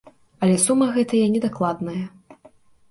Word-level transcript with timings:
Але 0.45 0.55
сума 0.63 0.87
гэтая 0.95 1.23
недакладная. 1.37 2.03